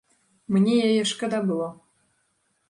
Мне 0.55 0.73
яе 0.87 1.03
шкада 1.11 1.43
было. 1.51 1.69